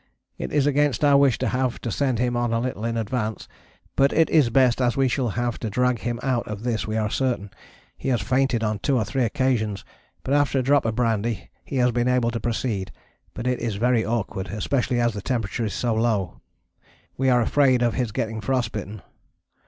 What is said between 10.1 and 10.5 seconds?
but